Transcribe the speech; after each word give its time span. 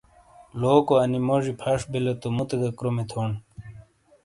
لوکو 0.59 0.93
انی 1.03 1.19
موجی 1.27 1.53
پھش 1.61 1.81
بیلے 1.91 2.13
تو 2.21 2.27
مُوتے 2.35 2.55
گہ 2.61 2.69
کرومی 2.77 3.05
تھون۔ 3.09 3.31